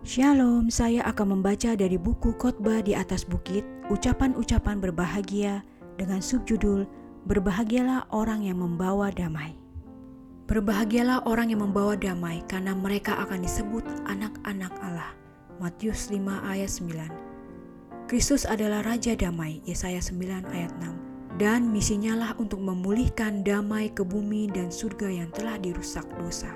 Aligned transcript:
Shalom, 0.00 0.72
saya 0.72 1.04
akan 1.04 1.36
membaca 1.36 1.76
dari 1.76 2.00
buku 2.00 2.32
Khotbah 2.40 2.80
di 2.80 2.96
atas 2.96 3.20
bukit, 3.20 3.68
ucapan-ucapan 3.92 4.80
berbahagia 4.80 5.60
dengan 6.00 6.24
subjudul 6.24 6.88
Berbahagialah 7.28 8.08
orang 8.08 8.48
yang 8.48 8.64
membawa 8.64 9.12
damai. 9.12 9.52
Berbahagialah 10.48 11.28
orang 11.28 11.52
yang 11.52 11.60
membawa 11.60 12.00
damai 12.00 12.40
karena 12.48 12.72
mereka 12.72 13.12
akan 13.20 13.44
disebut 13.44 13.84
anak-anak 14.08 14.72
Allah. 14.80 15.12
Matius 15.60 16.08
5 16.08 16.16
ayat 16.48 16.72
9. 16.72 18.08
Kristus 18.08 18.48
adalah 18.48 18.80
Raja 18.80 19.12
Damai, 19.12 19.60
Yesaya 19.68 20.00
9 20.00 20.48
ayat 20.48 20.72
6. 20.80 21.36
Dan 21.36 21.68
misinya 21.68 22.16
lah 22.16 22.32
untuk 22.40 22.64
memulihkan 22.64 23.44
damai 23.44 23.92
ke 23.92 24.00
bumi 24.00 24.48
dan 24.48 24.72
surga 24.72 25.12
yang 25.12 25.28
telah 25.36 25.60
dirusak 25.60 26.08
dosa. 26.16 26.48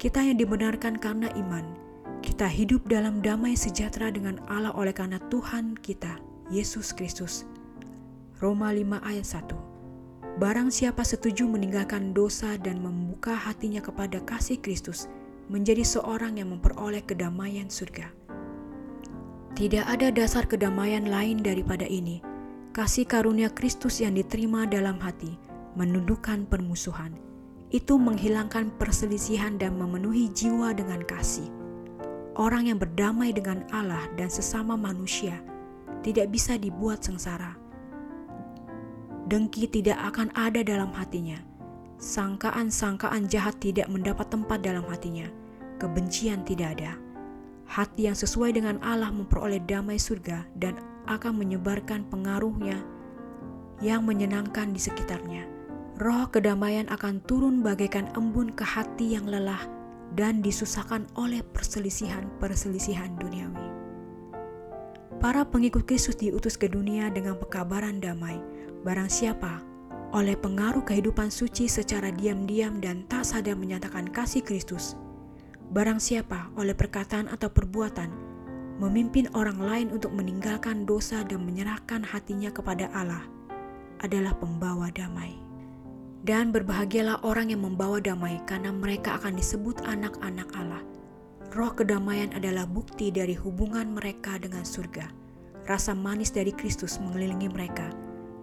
Kita 0.00 0.24
yang 0.24 0.40
dibenarkan 0.40 0.96
karena 0.96 1.28
iman, 1.36 1.91
kita 2.22 2.46
hidup 2.46 2.86
dalam 2.86 3.18
damai 3.18 3.58
sejahtera 3.58 4.14
dengan 4.14 4.38
Allah 4.46 4.70
oleh 4.78 4.94
karena 4.94 5.18
Tuhan 5.26 5.74
kita, 5.82 6.22
Yesus 6.54 6.94
Kristus. 6.94 7.42
Roma 8.38 8.70
5 8.70 9.02
ayat 9.02 9.26
1 9.26 10.38
Barang 10.38 10.70
siapa 10.70 11.02
setuju 11.02 11.44
meninggalkan 11.50 12.14
dosa 12.14 12.54
dan 12.56 12.80
membuka 12.80 13.34
hatinya 13.34 13.82
kepada 13.82 14.22
kasih 14.22 14.62
Kristus, 14.62 15.10
menjadi 15.50 15.82
seorang 15.82 16.38
yang 16.38 16.54
memperoleh 16.54 17.02
kedamaian 17.04 17.66
surga. 17.68 18.08
Tidak 19.52 19.84
ada 19.84 20.08
dasar 20.08 20.48
kedamaian 20.48 21.04
lain 21.10 21.44
daripada 21.44 21.84
ini. 21.84 22.24
Kasih 22.72 23.04
karunia 23.04 23.52
Kristus 23.52 24.00
yang 24.00 24.16
diterima 24.16 24.64
dalam 24.64 24.96
hati 24.96 25.36
menundukkan 25.76 26.48
permusuhan. 26.48 27.12
Itu 27.68 28.00
menghilangkan 28.00 28.72
perselisihan 28.80 29.60
dan 29.60 29.76
memenuhi 29.76 30.32
jiwa 30.32 30.72
dengan 30.72 31.04
kasih. 31.04 31.61
Orang 32.32 32.68
yang 32.70 32.80
berdamai 32.80 33.32
dengan 33.36 33.64
Allah 33.72 34.08
dan 34.16 34.32
sesama 34.32 34.76
manusia 34.76 35.40
tidak 36.00 36.32
bisa 36.32 36.56
dibuat 36.56 37.04
sengsara. 37.04 37.56
Dengki 39.28 39.68
tidak 39.68 40.00
akan 40.12 40.32
ada 40.32 40.64
dalam 40.64 40.92
hatinya. 40.96 41.36
Sangkaan-sangkaan 42.00 43.30
jahat 43.30 43.60
tidak 43.62 43.86
mendapat 43.92 44.26
tempat 44.32 44.64
dalam 44.64 44.82
hatinya. 44.88 45.28
Kebencian 45.78 46.42
tidak 46.46 46.78
ada 46.78 46.98
Hati 47.72 48.04
yang 48.04 48.12
sesuai 48.12 48.52
dengan 48.52 48.76
Allah 48.84 49.08
memperoleh 49.08 49.56
damai 49.64 49.96
surga 49.96 50.44
dan 50.60 50.76
akan 51.08 51.40
menyebarkan 51.40 52.04
pengaruhnya 52.12 52.76
yang 53.80 54.04
menyenangkan 54.04 54.76
di 54.76 54.80
sekitarnya. 54.82 55.48
Roh 55.96 56.28
kedamaian 56.28 56.84
akan 56.92 57.24
turun 57.24 57.64
bagaikan 57.64 58.12
embun 58.12 58.52
ke 58.52 58.60
hati 58.60 59.16
yang 59.16 59.24
lelah 59.24 59.64
dan 60.18 60.44
disusahkan 60.44 61.08
oleh 61.16 61.40
perselisihan-perselisihan 61.56 63.16
duniawi. 63.16 63.68
Para 65.22 65.46
pengikut 65.46 65.86
Kristus 65.86 66.18
diutus 66.18 66.58
ke 66.58 66.66
dunia 66.66 67.06
dengan 67.08 67.38
pekabaran 67.38 68.02
damai. 68.02 68.42
Barang 68.82 69.06
siapa 69.06 69.62
oleh 70.10 70.34
pengaruh 70.34 70.82
kehidupan 70.82 71.30
suci 71.30 71.70
secara 71.70 72.10
diam-diam 72.10 72.82
dan 72.82 73.06
tak 73.06 73.24
sadar 73.24 73.54
menyatakan 73.54 74.10
kasih 74.10 74.42
Kristus, 74.42 74.98
Barang 75.72 75.96
siapa 75.96 76.52
oleh 76.60 76.76
perkataan 76.76 77.32
atau 77.32 77.48
perbuatan 77.48 78.12
memimpin 78.76 79.24
orang 79.32 79.56
lain 79.56 79.88
untuk 79.88 80.12
meninggalkan 80.12 80.84
dosa 80.84 81.24
dan 81.24 81.48
menyerahkan 81.48 82.04
hatinya 82.04 82.52
kepada 82.52 82.92
Allah 82.92 83.24
adalah 84.04 84.36
pembawa 84.36 84.92
damai. 84.92 85.51
Dan 86.22 86.54
berbahagialah 86.54 87.26
orang 87.26 87.50
yang 87.50 87.66
membawa 87.66 87.98
damai 87.98 88.38
karena 88.46 88.70
mereka 88.70 89.18
akan 89.18 89.34
disebut 89.34 89.82
anak-anak 89.82 90.48
Allah. 90.54 90.82
Roh 91.52 91.74
kedamaian 91.74 92.30
adalah 92.32 92.64
bukti 92.64 93.10
dari 93.10 93.34
hubungan 93.34 93.90
mereka 93.92 94.38
dengan 94.38 94.62
surga. 94.62 95.10
Rasa 95.66 95.92
manis 95.92 96.30
dari 96.30 96.54
Kristus 96.54 97.02
mengelilingi 97.02 97.50
mereka. 97.50 97.90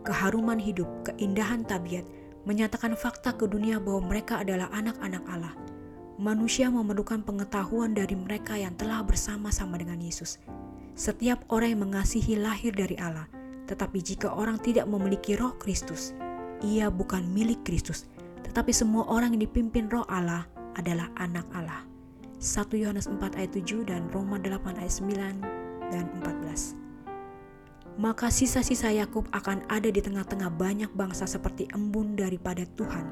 Keharuman 0.04 0.60
hidup, 0.60 0.88
keindahan 1.08 1.64
tabiat, 1.64 2.04
menyatakan 2.44 3.00
fakta 3.00 3.36
ke 3.36 3.48
dunia 3.48 3.80
bahwa 3.80 4.12
mereka 4.12 4.44
adalah 4.44 4.68
anak-anak 4.76 5.24
Allah 5.28 5.56
manusia 6.20 6.68
memerlukan 6.68 7.24
pengetahuan 7.24 7.96
dari 7.96 8.12
mereka 8.12 8.60
yang 8.60 8.76
telah 8.76 9.00
bersama-sama 9.08 9.80
dengan 9.80 10.04
Yesus. 10.04 10.36
Setiap 10.92 11.48
orang 11.48 11.80
yang 11.80 11.82
mengasihi 11.88 12.36
lahir 12.36 12.76
dari 12.76 13.00
Allah, 13.00 13.24
tetapi 13.72 14.04
jika 14.04 14.28
orang 14.36 14.60
tidak 14.60 14.84
memiliki 14.84 15.40
roh 15.40 15.56
Kristus, 15.56 16.12
ia 16.66 16.92
bukan 16.92 17.24
milik 17.32 17.64
Kristus, 17.64 18.08
tetapi 18.44 18.74
semua 18.74 19.08
orang 19.08 19.36
yang 19.36 19.46
dipimpin 19.48 19.88
roh 19.88 20.06
Allah 20.10 20.48
adalah 20.76 21.12
anak 21.20 21.46
Allah. 21.56 21.86
1 22.40 22.72
Yohanes 22.80 23.12
4 23.12 23.36
ayat 23.36 23.52
7 23.52 23.84
dan 23.84 24.08
Roma 24.16 24.40
8 24.40 24.80
ayat 24.80 24.94
9 25.04 25.92
dan 25.92 26.06
14. 26.24 28.00
Maka 28.00 28.32
sisa-sisa 28.32 28.96
Yakub 28.96 29.28
akan 29.36 29.68
ada 29.68 29.92
di 29.92 30.00
tengah-tengah 30.00 30.48
banyak 30.56 30.88
bangsa 30.96 31.28
seperti 31.28 31.68
embun 31.76 32.16
daripada 32.16 32.64
Tuhan. 32.80 33.04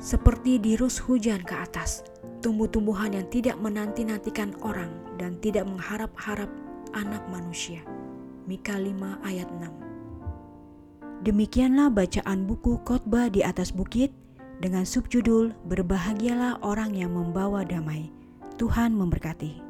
Seperti 0.00 0.56
dirus 0.56 0.96
hujan 1.04 1.44
ke 1.44 1.52
atas, 1.52 2.00
tumbuh-tumbuhan 2.40 3.12
yang 3.12 3.28
tidak 3.28 3.60
menanti-nantikan 3.60 4.56
orang 4.64 4.88
dan 5.20 5.36
tidak 5.44 5.68
mengharap-harap 5.68 6.48
anak 6.96 7.20
manusia. 7.28 7.84
Mika 8.48 8.80
5 8.80 9.20
ayat 9.20 9.48
6 9.52 9.85
Demikianlah 11.24 11.88
bacaan 11.92 12.44
buku 12.44 12.80
khotbah 12.84 13.32
di 13.32 13.40
atas 13.40 13.72
bukit 13.72 14.12
dengan 14.60 14.84
subjudul 14.84 15.52
Berbahagialah 15.68 16.60
orang 16.60 16.92
yang 16.92 17.16
membawa 17.16 17.64
damai. 17.64 18.12
Tuhan 18.56 18.96
memberkati. 18.96 19.65